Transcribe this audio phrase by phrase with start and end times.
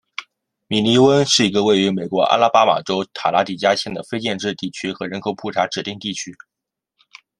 [0.65, 6.33] 米尼翁是一个位于美国阿拉巴马州塔拉迪加县的非建制地区和人口普查指定地区。